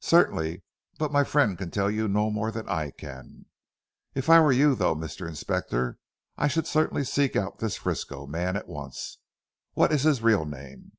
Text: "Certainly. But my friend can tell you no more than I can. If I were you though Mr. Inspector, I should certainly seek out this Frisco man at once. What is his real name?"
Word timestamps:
"Certainly. 0.00 0.62
But 0.96 1.12
my 1.12 1.22
friend 1.22 1.58
can 1.58 1.70
tell 1.70 1.90
you 1.90 2.08
no 2.08 2.30
more 2.30 2.50
than 2.50 2.66
I 2.66 2.92
can. 2.92 3.44
If 4.14 4.30
I 4.30 4.40
were 4.40 4.50
you 4.50 4.74
though 4.74 4.96
Mr. 4.96 5.28
Inspector, 5.28 5.98
I 6.38 6.48
should 6.48 6.66
certainly 6.66 7.04
seek 7.04 7.36
out 7.36 7.58
this 7.58 7.76
Frisco 7.76 8.26
man 8.26 8.56
at 8.56 8.68
once. 8.68 9.18
What 9.74 9.92
is 9.92 10.04
his 10.04 10.22
real 10.22 10.46
name?" 10.46 10.92